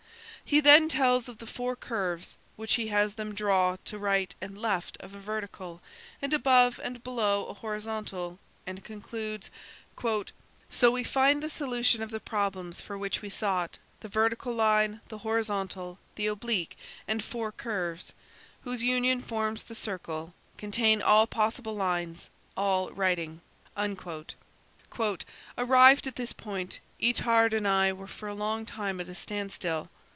[0.43, 4.57] He then tells of the four curves which he has them draw to right and
[4.61, 5.81] left of a vertical
[6.21, 8.37] and above and below a horizontal,
[8.67, 9.49] and concludes:
[10.69, 15.19] "So we find the solution of the problems for which we sought–the vertical line, the
[15.19, 16.77] horizontal, the oblique,
[17.07, 18.11] and four curves,
[18.65, 22.27] whose union forms the circle, contain all possible lines,
[22.57, 23.39] all writing."
[23.77, 24.37] "Arrived
[26.07, 29.89] at this point, Itard and I were for a long time at a standstill.